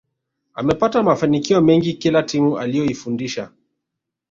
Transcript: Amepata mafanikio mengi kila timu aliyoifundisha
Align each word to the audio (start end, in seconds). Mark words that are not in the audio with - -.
Amepata 0.53 1.03
mafanikio 1.03 1.61
mengi 1.61 1.93
kila 1.93 2.23
timu 2.23 2.59
aliyoifundisha 2.59 3.51